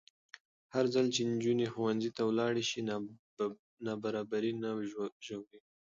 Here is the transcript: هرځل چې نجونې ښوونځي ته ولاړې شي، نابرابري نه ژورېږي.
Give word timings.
هرځل 0.75 1.07
چې 1.15 1.21
نجونې 1.31 1.65
ښوونځي 1.73 2.09
ته 2.17 2.21
ولاړې 2.29 2.63
شي، 2.69 2.79
نابرابري 3.85 4.51
نه 4.63 4.69
ژورېږي. 5.25 5.59